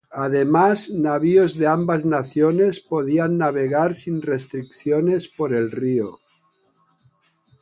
Además, 0.25 0.89
navíos 0.89 1.59
de 1.59 1.67
ambas 1.67 2.05
naciones 2.05 2.79
podían 2.79 3.37
navegar 3.37 3.93
sin 3.93 4.23
restricciones 4.23 5.27
por 5.27 5.53
el 5.53 5.69
río. 5.69 6.09